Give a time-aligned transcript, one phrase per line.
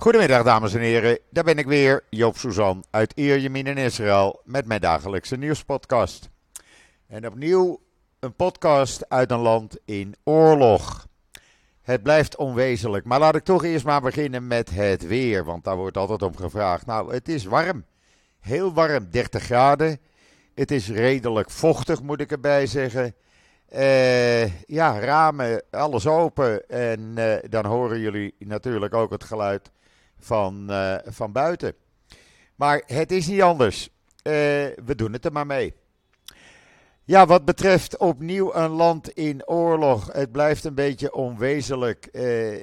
[0.00, 4.66] Goedemiddag dames en heren, daar ben ik weer, Joop Suzan uit Ierjemien in Israël met
[4.66, 6.28] mijn dagelijkse nieuwspodcast.
[7.06, 7.80] En opnieuw
[8.18, 11.06] een podcast uit een land in oorlog.
[11.82, 15.76] Het blijft onwezenlijk, maar laat ik toch eerst maar beginnen met het weer, want daar
[15.76, 16.86] wordt altijd om gevraagd.
[16.86, 17.84] Nou, het is warm,
[18.38, 19.98] heel warm, 30 graden.
[20.54, 23.14] Het is redelijk vochtig moet ik erbij zeggen.
[23.72, 29.70] Uh, ja, ramen, alles open en uh, dan horen jullie natuurlijk ook het geluid
[30.20, 31.74] van, uh, van buiten.
[32.54, 33.88] Maar het is niet anders.
[33.88, 33.92] Uh,
[34.84, 35.74] we doen het er maar mee.
[37.04, 40.12] Ja, wat betreft opnieuw een land in oorlog.
[40.12, 42.08] Het blijft een beetje onwezenlijk.
[42.12, 42.54] Uh,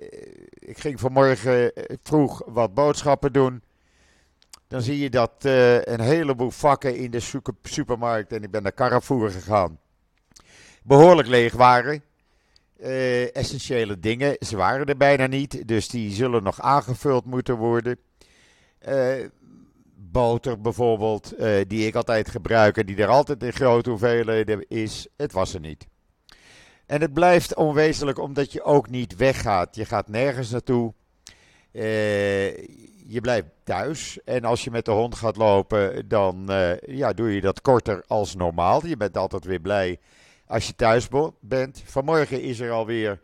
[0.50, 1.72] ik ging vanmorgen
[2.04, 3.64] vroeg wat boodschappen doen.
[4.68, 5.32] Dan zie je dat
[5.84, 9.80] een heleboel vakken in de supermarkt, en ik ben naar Carrefour gegaan,
[10.84, 12.04] behoorlijk leeg waren.
[12.81, 17.98] Uh, essentiële dingen, ze waren er bijna niet, dus die zullen nog aangevuld moeten worden.
[18.88, 19.26] Uh,
[19.95, 25.08] boter bijvoorbeeld, uh, die ik altijd gebruik en die er altijd in grote hoeveelheden is,
[25.16, 25.88] het was er niet.
[26.86, 29.75] En het blijft onwezenlijk omdat je ook niet weggaat.
[29.75, 30.94] Je gaat nergens naartoe.
[31.72, 34.19] je blijft thuis.
[34.25, 36.45] En als je met de hond gaat lopen, dan
[36.86, 38.86] ja, doe je dat korter als normaal.
[38.86, 40.00] Je bent altijd weer blij
[40.48, 41.08] als je thuis
[41.40, 41.81] bent.
[41.86, 43.20] Vanmorgen is er alweer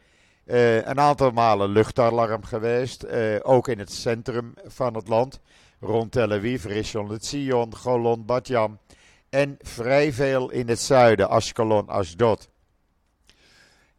[0.45, 3.03] uh, een aantal malen luchtalarm geweest.
[3.03, 5.39] Uh, ook in het centrum van het land.
[5.79, 8.79] Rond Tel Aviv, Rishon LeZion, Golon, Batjam.
[9.29, 12.49] En vrij veel in het zuiden, Ashkelon, Ashdod.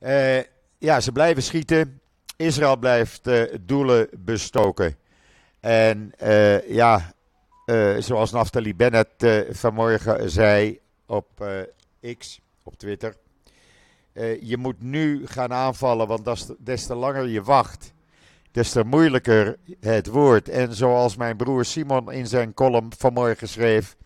[0.01, 0.43] Uh,
[0.79, 2.01] ja, ze blijven schieten.
[2.37, 3.31] Israël blijft
[3.61, 4.97] doelen bestoken.
[5.61, 6.13] En
[6.69, 7.15] ja,
[7.99, 11.47] zoals Naftali Bennett vanmorgen zei op
[12.19, 13.17] X op Twitter.
[14.13, 17.93] Uh, je moet nu gaan aanvallen, want des te langer je wacht,
[18.51, 20.49] des te moeilijker het wordt.
[20.49, 23.97] En zoals mijn broer Simon in zijn column vanmorgen schreef,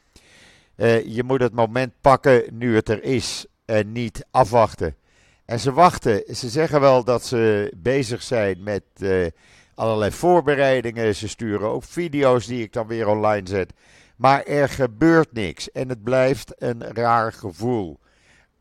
[0.77, 4.97] uh, je moet het moment pakken nu het er is en niet afwachten.
[5.45, 6.37] En ze wachten.
[6.37, 9.27] Ze zeggen wel dat ze bezig zijn met uh,
[9.75, 11.15] allerlei voorbereidingen.
[11.15, 13.73] Ze sturen ook video's die ik dan weer online zet.
[14.17, 17.99] Maar er gebeurt niks en het blijft een raar gevoel.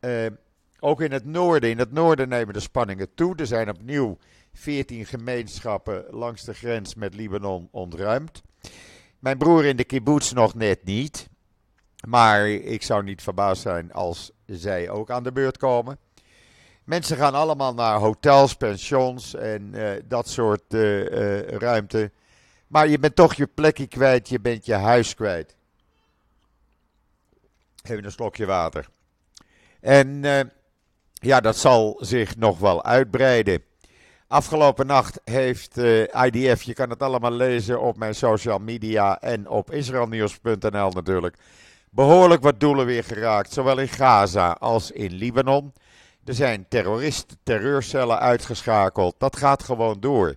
[0.00, 0.26] Uh,
[0.80, 1.70] ook in het noorden.
[1.70, 3.36] In het noorden nemen de spanningen toe.
[3.36, 4.18] Er zijn opnieuw
[4.52, 8.42] 14 gemeenschappen langs de grens met Libanon ontruimd.
[9.18, 11.28] Mijn broer in de kibbutz nog net niet.
[12.06, 15.98] Maar ik zou niet verbaasd zijn als zij ook aan de beurt komen.
[16.84, 22.10] Mensen gaan allemaal naar hotels, pensions en uh, dat soort uh, ruimte.
[22.66, 25.56] Maar je bent toch je plekje kwijt, je bent je huis kwijt.
[27.82, 28.88] Even een slokje water.
[29.80, 30.40] En uh,
[31.12, 33.62] ja, dat zal zich nog wel uitbreiden.
[34.26, 39.48] Afgelopen nacht heeft uh, IDF, je kan het allemaal lezen op mijn social media en
[39.48, 41.36] op israelnieuws.nl natuurlijk,
[41.90, 45.72] behoorlijk wat doelen weer geraakt, zowel in Gaza als in Libanon.
[46.24, 50.34] Er zijn terroristen, terreurcellen uitgeschakeld, dat gaat gewoon door.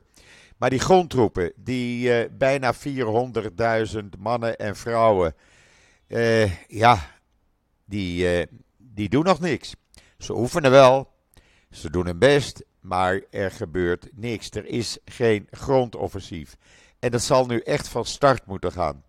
[0.57, 5.35] Maar die grondtroepen, die uh, bijna 400.000 mannen en vrouwen,
[6.67, 6.97] ja,
[7.85, 8.47] die
[8.93, 9.75] die doen nog niks.
[10.17, 11.11] Ze oefenen wel,
[11.71, 14.49] ze doen hun best, maar er gebeurt niks.
[14.49, 16.57] Er is geen grondoffensief.
[16.99, 19.03] En dat zal nu echt van start moeten gaan.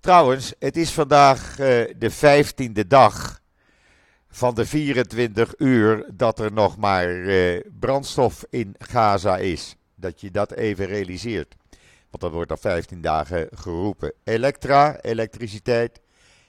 [0.00, 1.56] Trouwens, het is vandaag uh,
[1.96, 3.40] de vijftiende dag
[4.28, 9.76] van de 24 uur dat er nog maar uh, brandstof in Gaza is.
[9.94, 11.54] Dat je dat even realiseert.
[12.10, 14.12] Want dat wordt al 15 dagen geroepen.
[14.24, 16.00] Elektra, elektriciteit,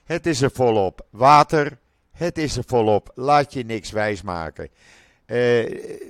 [0.04, 1.06] het is er volop.
[1.10, 1.78] Water,
[2.18, 3.12] het is er volop.
[3.16, 4.70] Laat je niks wijsmaken.
[5.28, 6.10] Uh,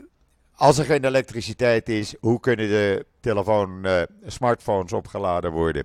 [0.55, 5.83] als er geen elektriciteit is, hoe kunnen de telefoon, uh, smartphones opgeladen worden?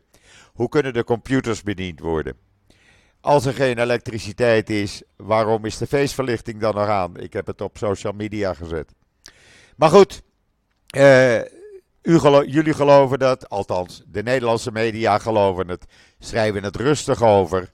[0.52, 2.36] Hoe kunnen de computers bediend worden?
[3.20, 7.16] Als er geen elektriciteit is, waarom is de feestverlichting dan nog aan?
[7.16, 8.92] Ik heb het op social media gezet.
[9.76, 10.22] Maar goed,
[10.96, 11.40] uh,
[12.02, 15.84] u jullie geloven dat, althans de Nederlandse media geloven het,
[16.18, 17.70] schrijven het rustig over.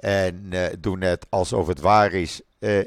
[0.00, 2.40] En uh, doe net alsof het waar is.
[2.58, 2.84] Uh,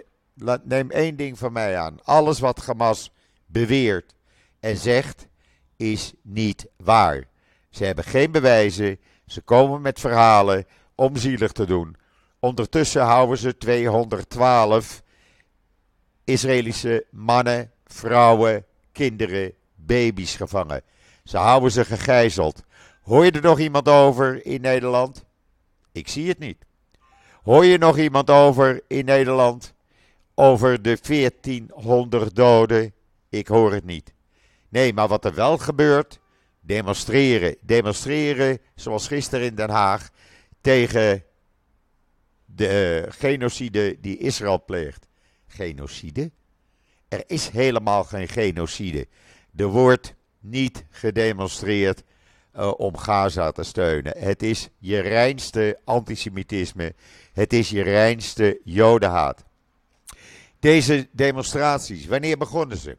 [0.63, 2.03] neem één ding van mij aan.
[2.03, 3.11] Alles wat Hamas
[3.45, 4.15] beweert
[4.59, 5.27] en zegt,
[5.75, 7.23] is niet waar.
[7.69, 8.99] Ze hebben geen bewijzen.
[9.25, 10.65] Ze komen met verhalen
[10.95, 11.95] om zielig te doen.
[12.39, 15.03] Ondertussen houden ze 212
[16.23, 20.81] Israëlische mannen, vrouwen, kinderen, baby's gevangen.
[21.23, 22.63] Ze houden ze gegijzeld.
[23.01, 25.25] Hoor je er nog iemand over in Nederland?
[25.91, 26.65] Ik zie het niet.
[27.43, 29.73] Hoor je nog iemand over in Nederland?
[30.35, 32.93] Over de 1400 doden?
[33.29, 34.13] Ik hoor het niet.
[34.69, 36.19] Nee, maar wat er wel gebeurt,
[36.61, 37.55] demonstreren.
[37.61, 40.09] Demonstreren, zoals gisteren in Den Haag,
[40.61, 41.23] tegen
[42.45, 45.07] de genocide die Israël pleegt.
[45.47, 46.31] Genocide?
[47.07, 49.07] Er is helemaal geen genocide.
[49.55, 52.03] Er wordt niet gedemonstreerd
[52.57, 54.13] uh, om Gaza te steunen.
[54.17, 56.93] Het is je reinste antisemitisme.
[57.33, 59.43] Het is je reinste jodenhaat.
[60.59, 62.97] Deze demonstraties, wanneer begonnen ze?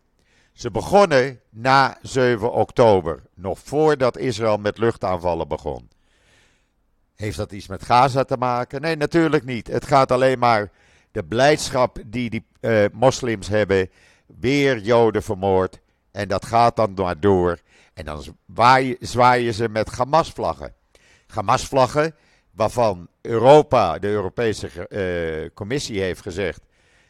[0.53, 5.89] Ze begonnen na 7 oktober, nog voordat Israël met luchtaanvallen begon.
[7.15, 8.81] Heeft dat iets met Gaza te maken?
[8.81, 9.67] Nee, natuurlijk niet.
[9.67, 10.71] Het gaat alleen maar
[11.13, 13.91] de blijdschap die die uh, moslims hebben,
[14.27, 15.81] weer Joden vermoord.
[16.15, 17.59] En dat gaat dan maar door.
[17.95, 18.23] En dan
[19.01, 20.75] zwaaien, ze met Hamas-vlaggen.
[21.27, 22.15] Hamas-vlaggen
[22.51, 26.61] waarvan Europa, de Europese uh, Commissie heeft gezegd,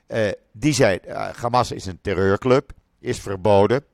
[0.09, 1.01] uh, die zijn,
[1.37, 3.85] Hamas is een terreurclub, is verboden.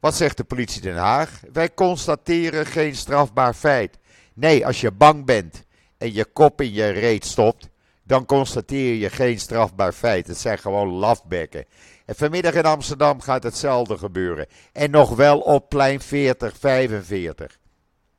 [0.00, 1.40] Wat zegt de politie Den Haag?
[1.52, 3.98] Wij constateren geen strafbaar feit.
[4.34, 5.64] Nee, als je bang bent
[5.98, 7.68] en je kop in je reet stopt,
[8.02, 10.26] dan constateer je geen strafbaar feit.
[10.26, 11.64] Het zijn gewoon lafbekken.
[12.04, 14.46] En vanmiddag in Amsterdam gaat hetzelfde gebeuren.
[14.72, 17.58] En nog wel op plein 40, 45.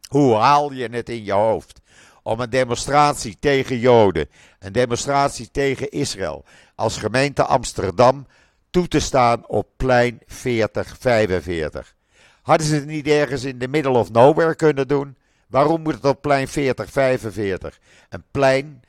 [0.07, 1.81] Hoe haal je het in je hoofd?
[2.23, 4.29] Om een demonstratie tegen Joden,
[4.59, 6.45] een demonstratie tegen Israël,
[6.75, 8.27] als gemeente Amsterdam
[8.69, 11.95] toe te staan op plein 40, 45.
[12.41, 15.17] Hadden ze het niet ergens in de middle of nowhere kunnen doen?
[15.47, 17.79] Waarom moet het op plein 40, 45?
[18.09, 18.83] Een plein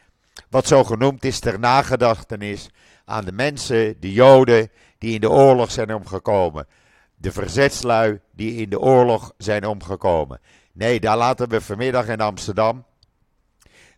[0.51, 2.71] wat zo genoemd is ter nagedachtenis
[3.05, 6.67] aan de mensen, de Joden, die in de oorlog zijn omgekomen.
[7.17, 10.41] De verzetslui die in de oorlog zijn omgekomen.
[10.73, 12.85] Nee, daar laten we vanmiddag in Amsterdam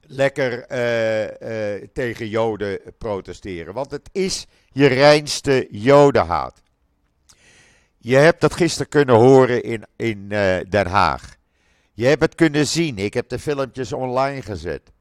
[0.08, 3.74] lekker uh, uh, tegen Joden protesteren.
[3.74, 6.62] Want het is je reinste Jodenhaat.
[7.98, 11.36] Je hebt dat gisteren kunnen horen in, in uh, Den Haag.
[11.92, 12.98] Je hebt het kunnen zien.
[12.98, 14.92] Ik heb de filmpjes online gezet.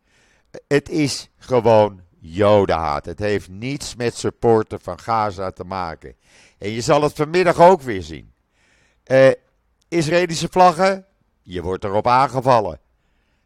[0.67, 3.05] Het is gewoon Jodenhaat.
[3.05, 6.15] Het heeft niets met supporten van Gaza te maken.
[6.57, 8.33] En je zal het vanmiddag ook weer zien.
[9.05, 9.31] Uh,
[9.87, 11.05] Israëlische vlaggen,
[11.41, 12.79] je wordt erop aangevallen.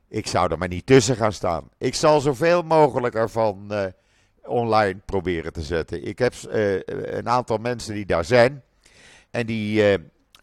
[0.07, 1.69] Ik zou er maar niet tussen gaan staan.
[1.77, 3.85] Ik zal zoveel mogelijk ervan uh,
[4.43, 6.05] online proberen te zetten.
[6.05, 8.63] Ik heb uh, een aantal mensen die daar zijn.
[9.31, 9.97] En die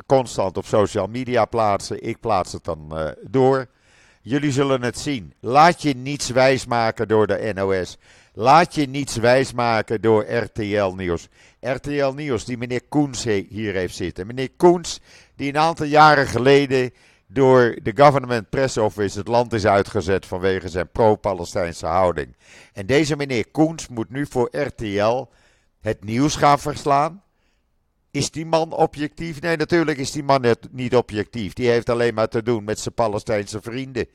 [0.06, 2.02] constant op social media plaatsen.
[2.02, 3.68] Ik plaats het dan door.
[4.28, 5.32] Jullie zullen het zien.
[5.40, 7.98] Laat je niets wijsmaken door de NOS.
[8.32, 11.28] Laat je niets wijsmaken door RTL Nieuws.
[11.60, 14.26] RTL Nieuws, die meneer Koens hier heeft zitten.
[14.26, 15.00] Meneer Koens,
[15.36, 16.90] die een aantal jaren geleden
[17.26, 22.36] door de Government Press Office het land is uitgezet vanwege zijn pro-Palestijnse houding.
[22.72, 25.26] En deze meneer Koens moet nu voor RTL
[25.80, 27.22] het nieuws gaan verslaan.
[28.10, 29.40] Is die man objectief?
[29.40, 31.52] Nee, natuurlijk is die man niet objectief.
[31.52, 34.06] Die heeft alleen maar te doen met zijn Palestijnse vrienden.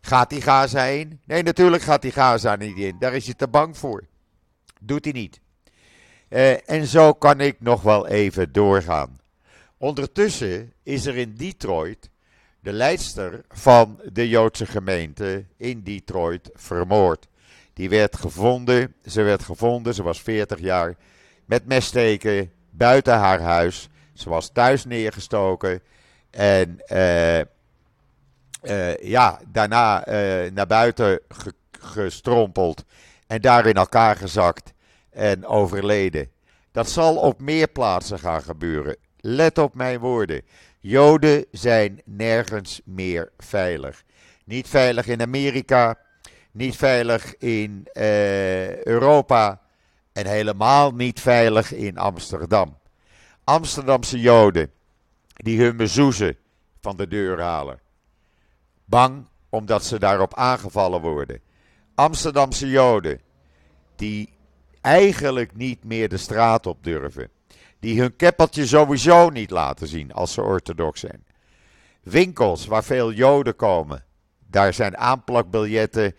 [0.00, 1.20] Gaat hij Gaza in?
[1.24, 2.96] Nee, natuurlijk gaat hij Gaza niet in.
[2.98, 4.04] Daar is hij te bang voor.
[4.80, 5.40] Doet hij niet.
[6.28, 9.20] Uh, en zo kan ik nog wel even doorgaan.
[9.76, 12.10] Ondertussen is er in Detroit
[12.60, 17.28] de leidster van de Joodse gemeente in Detroit vermoord.
[17.72, 20.96] Die werd gevonden, ze werd gevonden, ze was 40 jaar,
[21.44, 23.88] met messteken buiten haar huis.
[24.12, 25.80] Ze was thuis neergestoken
[26.30, 32.84] en uh, uh, ja, daarna uh, naar buiten ge gestrompeld
[33.26, 34.72] en daar in elkaar gezakt
[35.10, 36.30] en overleden.
[36.72, 38.96] Dat zal op meer plaatsen gaan gebeuren.
[39.20, 40.42] Let op mijn woorden.
[40.80, 44.02] Joden zijn nergens meer veilig.
[44.44, 45.98] Niet veilig in Amerika,
[46.52, 47.88] niet veilig in
[48.82, 49.60] Europa
[50.18, 52.78] en helemaal niet veilig in Amsterdam.
[53.44, 54.70] Amsterdamse Joden
[55.34, 56.36] die hun bezoezen
[56.80, 57.80] van de deur halen.
[58.84, 61.40] Bang omdat ze daarop aangevallen worden.
[61.94, 63.20] Amsterdamse Joden
[63.96, 64.32] die
[64.80, 67.30] eigenlijk niet meer de straat op durven.
[67.80, 71.24] Die hun keppeltje sowieso niet laten zien als ze orthodox zijn.
[72.02, 74.04] Winkels waar veel Joden komen.
[74.46, 76.14] Daar zijn aanplakbiljetten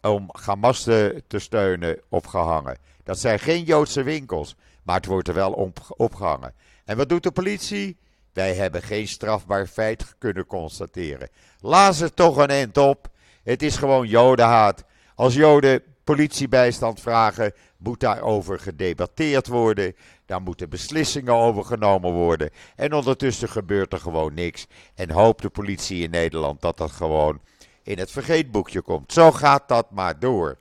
[0.00, 2.78] om Hamas te, te steunen opgehangen.
[3.06, 6.54] Dat zijn geen Joodse winkels, maar het wordt er wel op, opgehangen.
[6.84, 7.96] En wat doet de politie?
[8.32, 11.28] Wij hebben geen strafbaar feit kunnen constateren.
[11.60, 13.08] Laat er toch een end op.
[13.42, 14.84] Het is gewoon jodenhaat.
[15.14, 19.96] Als joden politiebijstand vragen, moet daarover gedebatteerd worden.
[20.24, 22.50] Daar moeten beslissingen over genomen worden.
[22.76, 24.66] En ondertussen gebeurt er gewoon niks.
[24.94, 27.40] En hoopt de politie in Nederland dat dat gewoon
[27.82, 29.12] in het vergeetboekje komt.
[29.12, 30.58] Zo gaat dat maar door.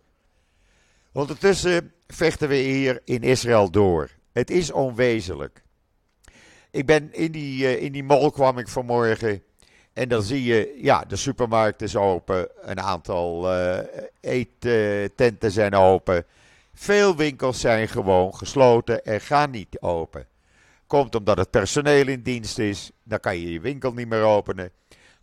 [1.12, 4.10] Ondertussen vechten we hier in Israël door.
[4.32, 5.64] Het is onwezenlijk.
[6.72, 9.44] Ik ben in die, uh, in die mall kwam ik vanmorgen.
[9.94, 13.80] En dan zie je, ja, de supermarkt is open, een aantal uh,
[14.20, 16.26] eettenten zijn open.
[16.74, 20.28] Veel winkels zijn gewoon gesloten en gaan niet open.
[20.88, 24.72] Komt omdat het personeel in dienst is, dan kan je je winkel niet meer openen.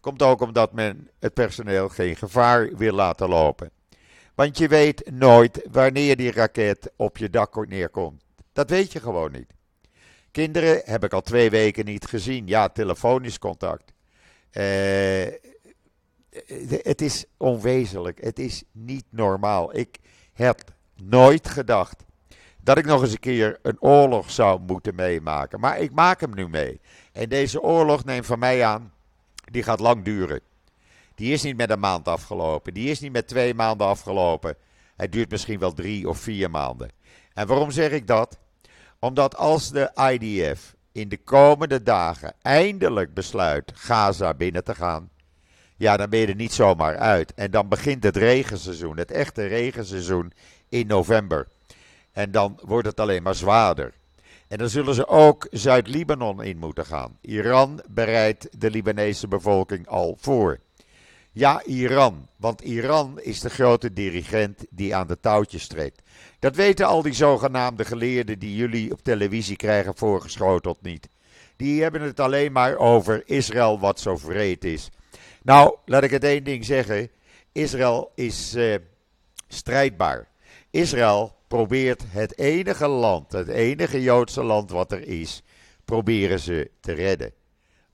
[0.00, 3.70] Komt ook omdat men het personeel geen gevaar wil laten lopen.
[4.34, 8.24] Want je weet nooit wanneer die raket op je dak neerkomt.
[8.52, 9.52] Dat weet je gewoon niet.
[10.30, 12.46] Kinderen heb ik al twee weken niet gezien.
[12.46, 13.92] Ja, telefonisch contact.
[14.52, 15.26] Uh,
[16.82, 18.24] het is onwezenlijk.
[18.24, 19.76] Het is niet normaal.
[19.76, 19.98] Ik
[20.32, 20.60] heb
[20.96, 22.04] nooit gedacht
[22.62, 25.60] dat ik nog eens een keer een oorlog zou moeten meemaken.
[25.60, 26.80] Maar ik maak hem nu mee.
[27.12, 28.92] En deze oorlog, neem van mij aan,
[29.34, 30.40] die gaat lang duren.
[31.14, 32.75] Die is niet met een maand afgelopen.
[32.75, 34.57] Die is niet met twee maanden afgelopen.
[34.97, 36.90] Het duurt misschien wel drie of vier maanden.
[37.35, 38.38] En waarom zeg ik dat?
[38.99, 45.11] Omdat als de IDF in de komende dagen eindelijk besluit Gaza binnen te gaan,
[45.76, 47.35] ja, dan ben je er niet zomaar uit.
[47.35, 50.33] En dan begint het regenseizoen, het echte regenseizoen
[50.69, 51.49] in november.
[52.12, 53.92] En dan wordt het alleen maar zwaarder.
[54.49, 57.19] En dan zullen ze ook Zuid-Libanon in moeten gaan.
[57.21, 60.59] Iran bereidt de Libanese bevolking al voor.
[61.34, 62.28] Ja, Iran.
[62.36, 66.02] Want Iran is de grote dirigent die aan de touwtjes trekt.
[66.38, 71.08] Dat weten al die zogenaamde geleerden die jullie op televisie krijgen voorgeschoteld niet.
[71.56, 74.90] Die hebben het alleen maar over Israël wat zo vreed is.
[75.42, 77.10] Nou, laat ik het één ding zeggen.
[77.52, 78.74] Israël is uh,
[79.48, 80.28] strijdbaar.
[80.70, 85.42] Israël probeert het enige land, het enige Joodse land wat er is,
[85.84, 87.32] proberen ze te redden.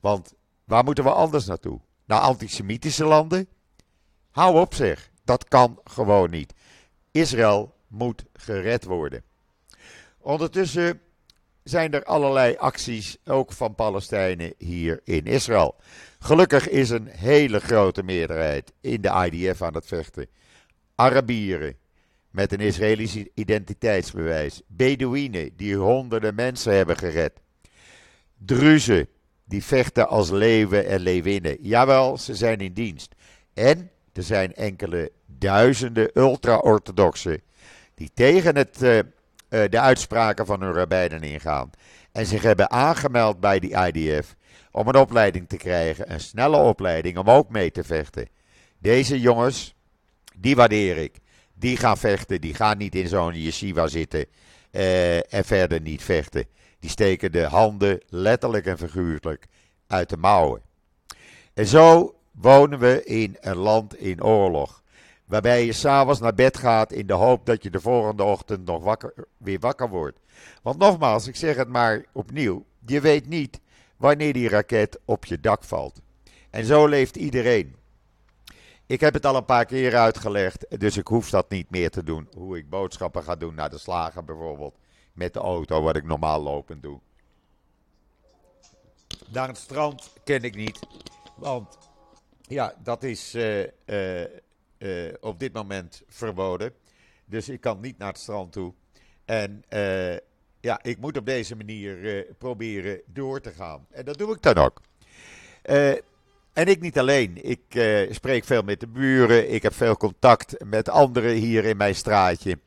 [0.00, 1.80] Want waar moeten we anders naartoe?
[2.08, 3.48] Naar antisemitische landen?
[4.30, 6.54] Hou op zeg, dat kan gewoon niet.
[7.10, 9.22] Israël moet gered worden.
[10.18, 11.00] Ondertussen
[11.62, 15.76] zijn er allerlei acties, ook van Palestijnen hier in Israël.
[16.18, 20.26] Gelukkig is een hele grote meerderheid in de IDF aan het vechten.
[20.94, 21.76] Arabieren
[22.30, 24.62] met een Israëlisch identiteitsbewijs.
[24.66, 27.32] Bedouinen die honderden mensen hebben gered.
[28.36, 29.08] Druzen
[29.48, 31.56] die vechten als leeuwen en leeuwinnen.
[31.60, 33.14] Jawel, ze zijn in dienst.
[33.54, 37.42] En er zijn enkele duizenden ultra-orthodoxen
[37.94, 39.02] die tegen het, uh, uh,
[39.48, 41.70] de uitspraken van hun rabbijnen ingaan.
[42.12, 44.34] En zich hebben aangemeld bij die IDF
[44.70, 48.28] om een opleiding te krijgen, een snelle opleiding om ook mee te vechten.
[48.78, 49.74] Deze jongens,
[50.36, 51.18] die waardeer ik.
[51.54, 54.26] Die gaan vechten, die gaan niet in zo'n yeshiva zitten
[54.72, 56.44] uh, en verder niet vechten.
[56.80, 59.46] Die steken de handen letterlijk en figuurlijk
[59.86, 60.62] uit de mouwen.
[61.54, 64.82] En zo wonen we in een land in oorlog.
[65.24, 68.82] Waarbij je s'avonds naar bed gaat in de hoop dat je de volgende ochtend nog
[68.82, 70.20] wakker, weer wakker wordt.
[70.62, 72.64] Want nogmaals, ik zeg het maar opnieuw.
[72.86, 73.60] Je weet niet
[73.96, 76.00] wanneer die raket op je dak valt.
[76.50, 77.76] En zo leeft iedereen.
[78.86, 82.04] Ik heb het al een paar keer uitgelegd, dus ik hoef dat niet meer te
[82.04, 82.28] doen.
[82.36, 84.74] Hoe ik boodschappen ga doen naar de slager bijvoorbeeld.
[85.18, 87.00] Met de auto, wat ik normaal lopend doe.
[89.28, 90.78] Naar het strand ken ik niet.
[91.36, 91.78] Want
[92.40, 94.20] ja, dat is uh, uh,
[94.78, 96.72] uh, op dit moment verboden.
[97.24, 98.72] Dus ik kan niet naar het strand toe.
[99.24, 99.64] En
[100.60, 103.86] ja, ik moet op deze manier proberen door te gaan.
[103.90, 104.80] En dat doe ik dan ook.
[106.52, 107.44] en ik niet alleen.
[107.44, 107.60] Ik
[108.10, 109.52] spreek veel met de buren.
[109.52, 112.58] Ik heb veel contact met anderen hier in mijn straatje.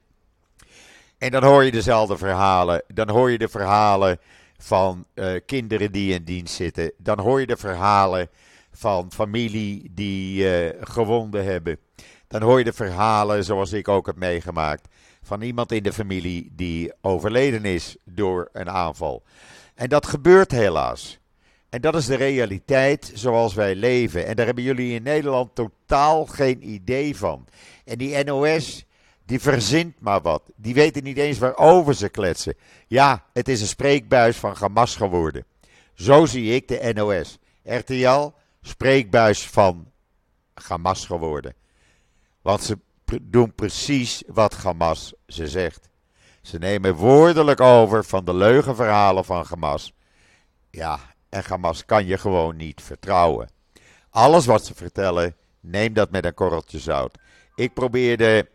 [1.22, 2.84] En dan hoor je dezelfde verhalen.
[2.88, 4.20] Dan hoor je de verhalen
[4.58, 6.92] van uh, kinderen die in dienst zitten.
[6.98, 8.30] Dan hoor je de verhalen
[8.72, 11.78] van familie die uh, gewonden hebben.
[12.28, 14.88] Dan hoor je de verhalen, zoals ik ook heb meegemaakt,
[15.22, 19.24] van iemand in de familie die overleden is door een aanval.
[19.76, 21.20] En dat gebeurt helaas.
[21.70, 24.26] En dat is de realiteit zoals wij leven.
[24.26, 27.48] En daar hebben jullie in Nederland totaal geen idee van.
[27.86, 28.86] En die NOS,
[29.32, 30.42] die verzint maar wat.
[30.56, 32.56] Die weten niet eens waarover ze kletsen.
[32.88, 35.46] Ja, het is een spreekbuis van Hamas geworden.
[35.94, 37.38] Zo zie ik de NOS.
[37.64, 38.30] RTL,
[38.62, 39.92] spreekbuis van
[40.54, 41.54] Hamas geworden.
[42.42, 42.80] Want ze
[43.22, 45.90] doen precies wat Hamas ze zegt.
[46.42, 49.94] Ze nemen woordelijk over van de leugenverhalen van Hamas.
[50.70, 53.50] Ja, en Hamas kan je gewoon niet vertrouwen.
[54.10, 57.18] Alles wat ze vertellen, neem dat met een korreltje zout.
[57.56, 58.48] Ik probeerde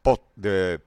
[0.00, 0.80] pot, de,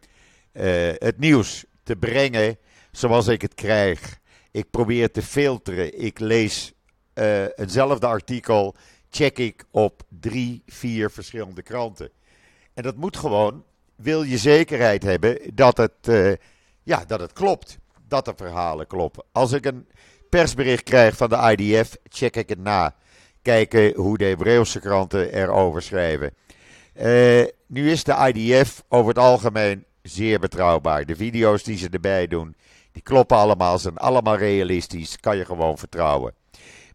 [0.53, 2.57] uh, het nieuws te brengen
[2.91, 4.19] zoals ik het krijg.
[4.51, 6.01] Ik probeer te filteren.
[6.01, 6.73] Ik lees
[7.55, 8.75] hetzelfde artikel,
[9.09, 12.09] check ik op drie, vier verschillende kranten.
[12.73, 13.63] En dat moet gewoon,
[13.95, 16.37] wil je zekerheid hebben dat het,
[16.83, 17.77] ja, dat het klopt.
[18.07, 19.23] Dat de verhalen kloppen.
[19.31, 19.87] Als ik een
[20.29, 22.95] persbericht krijg van de IDF, check ik het na.
[23.41, 26.33] Kijken hoe de Hebreeuwse kranten erover schrijven.
[27.01, 31.05] Uh, nu is de IDF over het algemeen zeer betrouwbaar.
[31.05, 32.55] De video's die ze erbij doen,
[32.91, 36.33] die kloppen allemaal, zijn allemaal realistisch, kan je gewoon vertrouwen.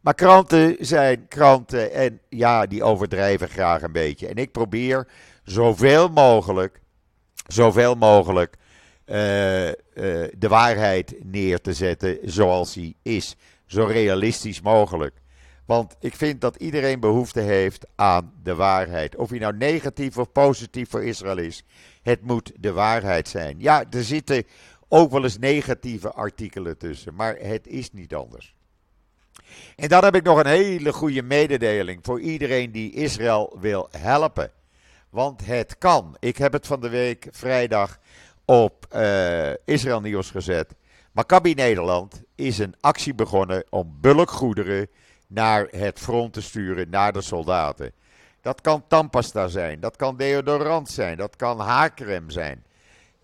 [0.00, 4.26] Maar kranten zijn kranten en ja, die overdrijven graag een beetje.
[4.28, 5.08] En ik probeer
[5.44, 6.80] zoveel mogelijk,
[7.46, 8.56] zoveel mogelijk
[9.06, 9.72] uh, uh,
[10.38, 13.36] de waarheid neer te zetten zoals die is.
[13.66, 15.14] Zo realistisch mogelijk.
[15.66, 19.16] Want ik vind dat iedereen behoefte heeft aan de waarheid.
[19.16, 21.64] Of hij nou negatief of positief voor Israël is.
[22.02, 23.56] Het moet de waarheid zijn.
[23.58, 24.44] Ja, er zitten
[24.88, 27.14] ook wel eens negatieve artikelen tussen.
[27.14, 28.54] Maar het is niet anders.
[29.76, 34.50] En dan heb ik nog een hele goede mededeling voor iedereen die Israël wil helpen.
[35.10, 36.16] Want het kan.
[36.18, 37.98] Ik heb het van de week vrijdag
[38.44, 40.74] op uh, Israël Nieuws gezet.
[41.12, 44.88] Maccabi Nederland is een actie begonnen om bulkgoederen
[45.34, 47.92] naar het front te sturen, naar de soldaten.
[48.40, 52.64] Dat kan tandpasta zijn, dat kan deodorant zijn, dat kan haarcrème zijn.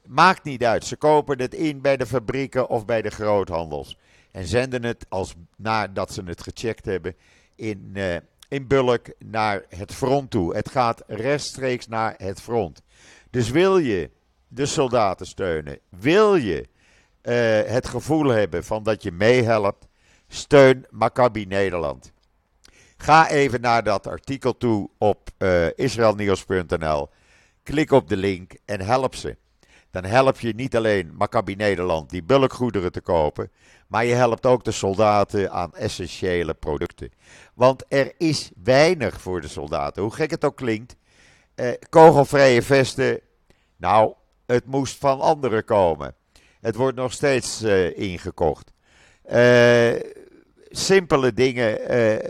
[0.06, 3.96] Maakt niet uit, ze kopen het in bij de fabrieken of bij de groothandels.
[4.30, 7.14] En zenden het als, nadat ze het gecheckt hebben
[7.54, 8.16] in, uh,
[8.48, 10.54] in bulk naar het front toe.
[10.54, 12.82] Het gaat rechtstreeks naar het front.
[13.30, 14.10] Dus wil je
[14.48, 16.68] de soldaten steunen, wil je
[17.22, 19.86] uh, het gevoel hebben van dat je meehelpt,
[20.32, 22.12] Steun Maccabi Nederland.
[22.96, 27.08] Ga even naar dat artikel toe op uh, israelnieuws.nl.
[27.62, 29.36] Klik op de link en help ze.
[29.90, 33.50] Dan help je niet alleen Maccabi Nederland die bulkgoederen te kopen,
[33.86, 37.10] maar je helpt ook de soldaten aan essentiële producten.
[37.54, 40.96] Want er is weinig voor de soldaten, hoe gek het ook klinkt.
[41.56, 43.20] Uh, kogelvrije vesten,
[43.76, 44.14] nou,
[44.46, 46.14] het moest van anderen komen.
[46.60, 48.72] Het wordt nog steeds uh, ingekocht.
[49.32, 49.92] Uh,
[50.70, 51.86] simpele dingen, uh,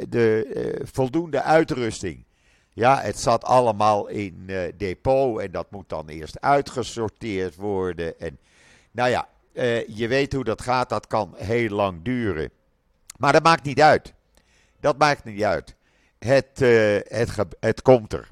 [0.09, 2.25] de uh, voldoende uitrusting.
[2.73, 8.21] Ja, het zat allemaal in uh, depot en dat moet dan eerst uitgesorteerd worden.
[8.21, 8.39] En
[8.91, 9.29] nou ja,
[9.87, 12.51] je weet hoe dat gaat, dat kan heel lang duren.
[13.19, 14.15] Maar dat maakt niet uit.
[14.81, 15.75] Dat maakt niet uit.
[16.19, 16.59] Het,
[17.09, 18.29] het, het komt er.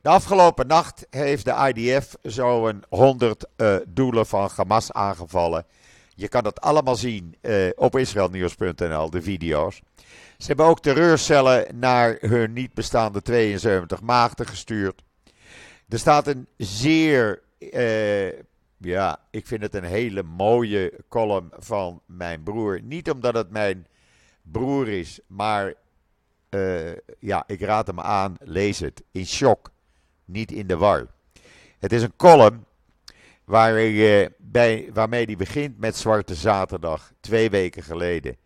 [0.00, 3.46] De afgelopen nacht heeft de IDF zo'n 100
[3.86, 5.66] doelen van Hamas aangevallen.
[6.16, 9.82] Je kan dat allemaal zien uh, op israelnieuws.nl, de video's.
[10.38, 15.02] Ze hebben ook terreurcellen naar hun niet bestaande 72 maagden gestuurd.
[15.88, 18.32] Er staat een zeer, uh,
[18.76, 22.80] ja, ik vind het een hele mooie column van mijn broer.
[22.82, 23.86] Niet omdat het mijn
[24.42, 25.74] broer is, maar
[26.50, 29.02] uh, ja, ik raad hem aan, lees het.
[29.10, 29.70] In shock,
[30.24, 31.06] niet in de war.
[31.78, 32.65] Het is een column
[33.46, 38.36] bij, waarmee hij begint met Zwarte Zaterdag, twee weken geleden,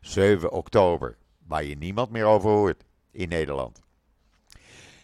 [0.00, 1.16] 7 oktober,
[1.46, 3.80] waar je niemand meer over hoort in Nederland.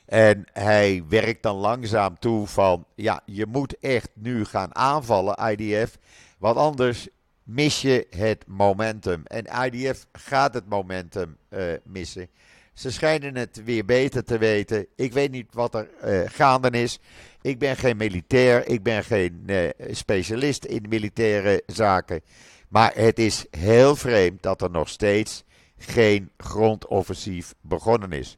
[0.06, 5.98] En hij werkt dan langzaam toe van, ja, je moet echt nu gaan aanvallen, IDF,
[6.38, 7.08] want anders
[7.42, 9.22] mis je het momentum.
[9.24, 12.28] En IDF gaat het momentum uh, missen.
[12.74, 14.86] Ze schijnen het weer beter te weten.
[14.96, 17.00] Ik weet niet wat er uh, gaande is.
[17.44, 22.20] Ik ben geen militair, ik ben geen uh, specialist in militaire zaken.
[22.68, 25.44] Maar het is heel vreemd dat er nog steeds
[25.78, 28.36] geen grondoffensief begonnen is.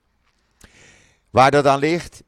[1.30, 2.22] Waar dat aan ligt,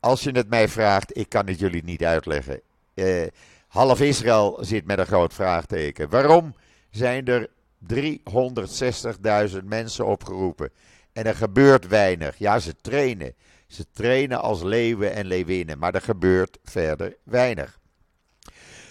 [0.00, 2.60] als je het mij vraagt, ik kan het jullie niet uitleggen.
[2.94, 3.26] Uh,
[3.68, 6.08] half Israël zit met een groot vraagteken.
[6.08, 6.54] Waarom
[6.90, 7.48] zijn er
[7.92, 10.70] 360.000 mensen opgeroepen?
[11.12, 12.38] En er gebeurt weinig.
[12.38, 13.34] Ja, ze trainen.
[13.66, 17.78] Ze trainen als leeuwen en leeuwinnen, maar er gebeurt verder weinig.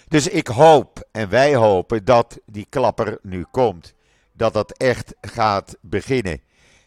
[0.08, 3.94] Dus ik hoop en wij hopen dat die klapper nu komt.
[4.32, 6.40] Dat dat echt gaat beginnen.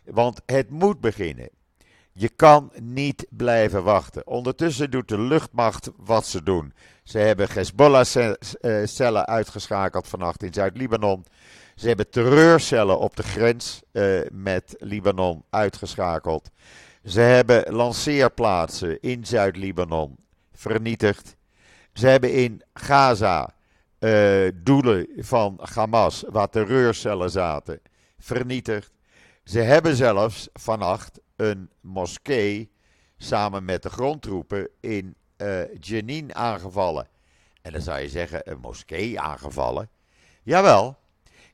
[0.03, 1.49] Want het moet beginnen.
[2.13, 4.27] Je kan niet blijven wachten.
[4.27, 6.73] Ondertussen doet de luchtmacht wat ze doen.
[7.03, 11.25] Ze hebben Hezbollah-cellen uitgeschakeld vannacht in Zuid-Libanon.
[11.75, 16.49] Ze hebben terreurcellen op de grens uh, met Libanon uitgeschakeld.
[17.09, 20.17] Ze hebben lanceerplaatsen in Zuid-Libanon
[20.53, 21.35] vernietigd.
[21.93, 23.55] Ze hebben in Gaza
[23.99, 27.81] uh, doelen van Hamas, waar terreurcellen zaten,
[28.17, 28.91] vernietigd.
[29.43, 32.71] Ze hebben zelfs vannacht een moskee
[33.17, 37.07] samen met de grondtroepen in uh, Jenin aangevallen.
[37.61, 39.89] En dan zou je zeggen, een moskee aangevallen?
[40.43, 40.97] Jawel,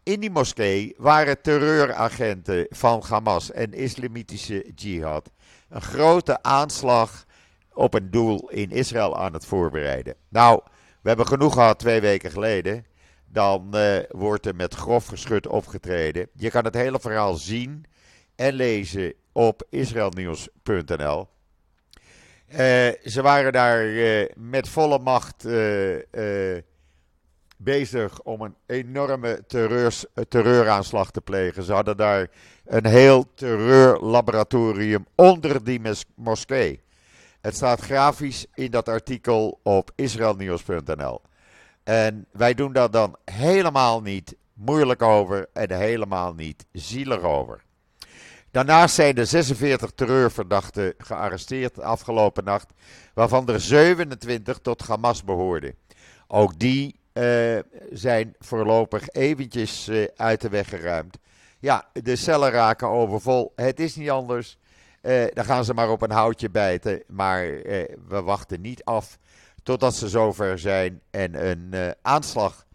[0.04, 5.32] in die moskee waren terreuragenten van Hamas en islamitische jihad
[5.76, 7.26] een grote aanslag
[7.74, 10.16] op een doel in Israël aan het voorbereiden.
[10.30, 10.62] Nou,
[11.02, 12.86] we hebben genoeg gehad twee weken geleden.
[13.26, 16.28] dan uh, wordt er met grof geschut opgetreden.
[16.34, 17.86] Je kan het hele verhaal zien
[18.36, 21.28] en lezen op israelnieuws.nl.
[22.48, 22.58] Uh,
[23.04, 25.44] ze waren daar uh, met volle macht
[27.66, 31.64] bezig om een enorme terreurs, terreuraanslag te plegen.
[31.64, 32.28] Ze hadden daar
[32.66, 35.82] een heel terreurlaboratorium onder die
[36.16, 36.82] moskee.
[37.42, 41.22] Het staat grafisch in dat artikel op israelnieuws.nl.
[41.84, 47.64] En wij doen daar dan helemaal niet moeilijk over en helemaal niet zielig over.
[48.52, 52.74] Daarnaast zijn er 46 terreurverdachten gearresteerd afgelopen nacht,
[53.14, 55.76] waarvan er 27 tot Hamas behoorden.
[56.28, 57.60] Ook die uh,
[57.92, 61.18] zijn voorlopig eventjes uh, uit de weg geruimd.
[61.60, 63.52] Ja, de cellen raken overvol.
[63.56, 64.58] Het is niet anders.
[65.02, 67.04] Uh, dan gaan ze maar op een houtje bijten.
[67.08, 67.46] Maar
[68.08, 69.18] we wachten niet af
[69.64, 72.66] totdat ze zover zijn en een aanslag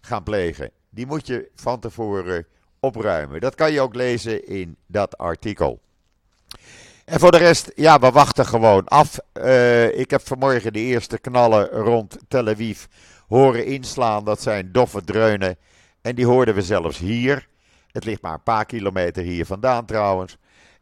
[0.00, 0.70] gaan plegen.
[0.90, 2.46] Die moet je van tevoren
[2.80, 3.40] opruimen.
[3.40, 5.80] Dat kan je ook lezen in dat artikel.
[7.04, 9.18] En voor de rest, ja, we wachten gewoon af.
[9.92, 12.84] ik heb vanmorgen de eerste knallen rond Tel Aviv
[13.32, 14.24] horen inslaan.
[14.24, 15.56] Dat zijn doffe dreunen.
[16.00, 17.48] En die hoorden we zelfs hier.
[17.92, 20.36] Het ligt maar een paar kilometer hier vandaan trouwens.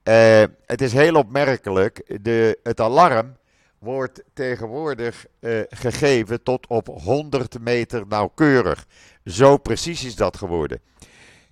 [0.04, 2.18] Uh, het is heel opmerkelijk.
[2.22, 3.36] De, het alarm
[3.78, 8.86] wordt tegenwoordig uh, gegeven tot op 100 meter nauwkeurig.
[9.24, 10.80] Zo precies is dat geworden.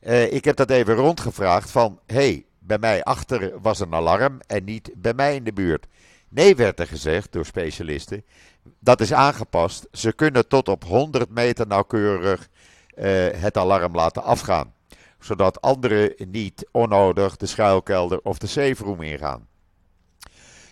[0.01, 4.65] Uh, ik heb dat even rondgevraagd van, hey, bij mij achter was een alarm en
[4.65, 5.87] niet bij mij in de buurt.
[6.29, 8.25] Nee, werd er gezegd door specialisten.
[8.79, 9.87] Dat is aangepast.
[9.93, 12.49] Ze kunnen tot op 100 meter nauwkeurig
[12.97, 14.75] uh, het alarm laten afgaan.
[15.19, 19.47] Zodat anderen niet onnodig de schuilkelder of de safe ingaan.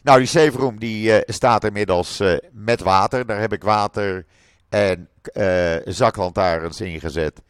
[0.03, 3.27] Nou, die safe die, uh, staat inmiddels uh, met water.
[3.27, 4.27] Daar heb ik water
[4.69, 5.09] en
[5.85, 7.43] zaklantaarns ingezet.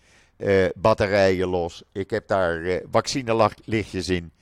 [0.75, 1.83] batterijen los.
[1.93, 4.33] Ik heb daar vaccinelichtjes in.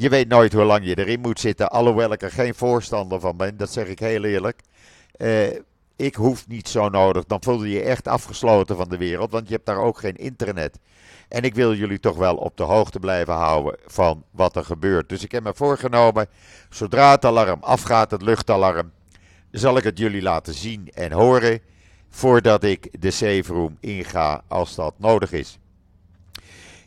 [0.00, 1.70] Je weet nooit hoe lang je erin moet zitten.
[1.70, 4.60] Alhoewel ik er geen voorstander van ben, dat zeg ik heel eerlijk.
[5.16, 5.46] Uh,
[5.96, 7.24] ik hoef niet zo nodig.
[7.24, 10.16] Dan voel je je echt afgesloten van de wereld, want je hebt daar ook geen
[10.16, 10.78] internet.
[11.28, 15.08] En ik wil jullie toch wel op de hoogte blijven houden van wat er gebeurt.
[15.08, 16.26] Dus ik heb me voorgenomen,
[16.70, 18.92] zodra het alarm afgaat, het luchtalarm,
[19.50, 21.60] zal ik het jullie laten zien en horen.
[22.08, 25.59] Voordat ik de safe room inga als dat nodig is.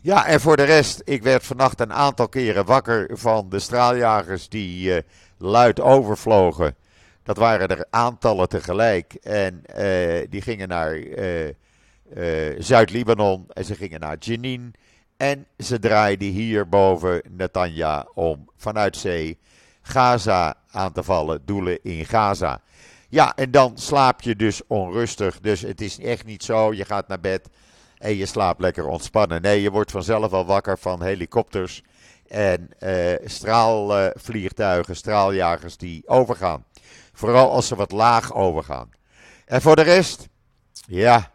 [0.04, 4.48] Ja, en voor de rest, ik werd vannacht een aantal keren wakker van de straaljagers
[4.48, 4.98] die uh,
[5.38, 6.76] luid overvlogen
[7.24, 9.14] dat waren er aantallen tegelijk.
[9.14, 11.54] En uh, die gingen naar uh,
[12.58, 14.74] Zuid-Libanon en ze gingen naar Jenin.
[15.16, 19.38] En ze draaiden hier boven Netanya om vanuit zee
[19.82, 22.60] Gaza aan te vallen, doelen in Gaza.
[23.08, 25.40] Ja, en dan slaap je dus onrustig.
[25.40, 27.48] Dus het is echt niet zo, je gaat naar bed
[28.04, 29.42] en je slaapt lekker ontspannen.
[29.42, 31.82] Nee, je wordt vanzelf al wakker van helikopters
[32.28, 32.70] en
[33.24, 36.64] straalvliegtuigen, straaljagers die overgaan.
[37.12, 38.90] Vooral als ze wat laag overgaan.
[39.46, 40.28] En voor de rest,
[40.86, 41.30] ja,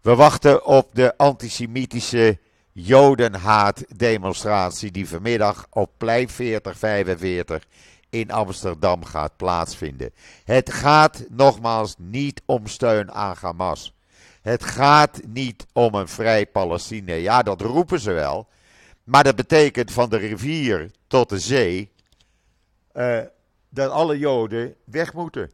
[0.00, 2.38] we wachten op de antisemitische
[2.72, 7.66] Jodenhaat-demonstratie die vanmiddag op plein 4045
[8.10, 10.12] in Amsterdam gaat plaatsvinden.
[10.44, 13.93] Het gaat nogmaals niet om steun aan Hamas.
[14.44, 17.14] Het gaat niet om een vrij Palestina.
[17.14, 18.48] Ja, dat roepen ze wel.
[19.04, 21.90] Maar dat betekent van de rivier tot de zee.
[22.94, 23.20] Uh,
[23.68, 25.50] dat alle Joden weg moeten.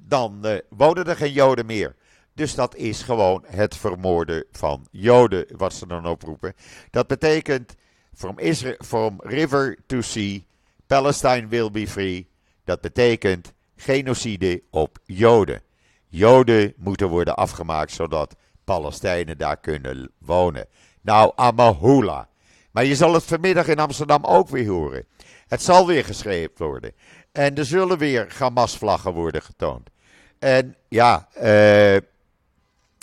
[0.00, 1.94] Dan uh, wonen er geen Joden meer.
[2.32, 6.54] Dus dat is gewoon het vermoorden van Joden, wat ze dan oproepen.
[6.90, 7.74] Dat betekent
[8.14, 10.38] from, Israel, from river to sea,
[10.86, 12.28] Palestine will be free.
[12.64, 15.62] Dat betekent genocide op Joden.
[16.10, 20.66] Joden moeten worden afgemaakt zodat Palestijnen daar kunnen wonen.
[21.00, 22.28] Nou, Amahula.
[22.70, 25.06] Maar je zal het vanmiddag in Amsterdam ook weer horen.
[25.48, 26.92] Het zal weer geschreven worden.
[27.32, 29.90] En er zullen weer Hamas-vlaggen worden getoond.
[30.38, 31.96] En ja, uh,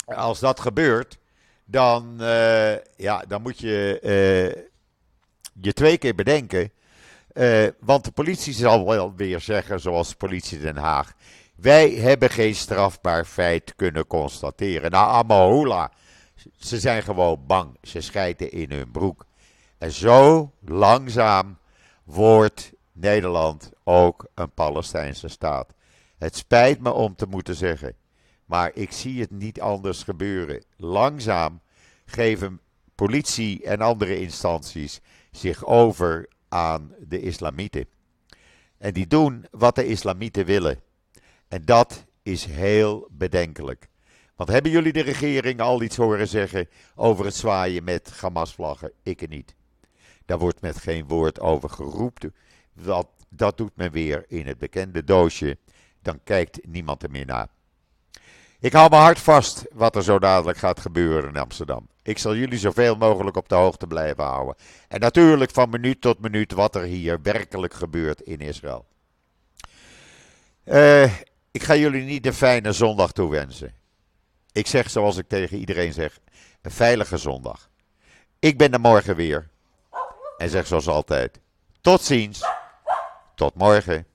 [0.04, 1.18] als dat gebeurt,
[1.64, 4.62] dan, uh, ja, dan moet je uh,
[5.60, 6.70] je twee keer bedenken.
[7.80, 11.12] want de politie zal wel weer zeggen, zoals de politie Den Haag.
[11.60, 14.90] Wij hebben geen strafbaar feit kunnen constateren.
[14.90, 15.92] Nou, Amahula,
[16.56, 17.76] ze zijn gewoon bang.
[17.82, 19.26] Ze schijten in hun broek.
[19.78, 21.58] En zo langzaam
[22.04, 25.74] wordt Nederland ook een Palestijnse staat.
[26.18, 27.94] Het spijt me om te moeten zeggen,
[28.44, 30.64] maar ik zie het niet anders gebeuren.
[30.76, 31.60] Langzaam
[32.04, 32.60] geven
[32.94, 37.86] politie en andere instanties zich over aan de islamieten.
[38.78, 40.86] En die doen wat de islamieten willen.
[41.48, 43.88] En dat is heel bedenkelijk.
[44.36, 48.92] Want hebben jullie de regering al iets horen zeggen over het zwaaien met Hamas-vlaggen?
[49.02, 49.54] Ik niet.
[50.24, 52.34] Daar wordt met geen woord over geroepen.
[52.72, 55.58] Dat, dat doet men weer in het bekende doosje.
[56.02, 57.48] Dan kijkt niemand er meer naar.
[58.60, 61.88] Ik hou mijn hart vast wat er zo dadelijk gaat gebeuren in Amsterdam.
[62.02, 64.54] Ik zal jullie zoveel mogelijk op de hoogte blijven houden.
[64.88, 68.86] En natuurlijk van minuut tot minuut wat er hier werkelijk gebeurt in Israël.
[70.64, 71.12] Uh,
[71.50, 73.74] ik ga jullie niet een fijne zondag toewensen.
[74.52, 76.18] Ik zeg zoals ik tegen iedereen zeg:
[76.62, 77.70] een veilige zondag.
[78.38, 79.50] Ik ben er morgen weer.
[80.36, 81.40] En zeg zoals altijd:
[81.80, 82.44] tot ziens.
[83.34, 84.06] Tot morgen.